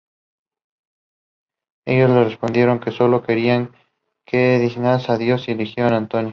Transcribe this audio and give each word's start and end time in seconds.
Ellos 1.85 2.09
le 2.09 2.23
respondieron 2.23 2.79
que 2.79 2.89
sólo 2.89 3.21
querían 3.21 3.65
al 3.65 3.75
que 4.25 4.57
designara 4.57 5.17
Dios 5.19 5.47
y 5.47 5.51
eligiera 5.51 5.95
Antonio. 5.95 6.29